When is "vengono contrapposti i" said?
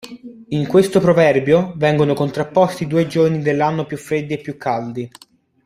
1.77-2.87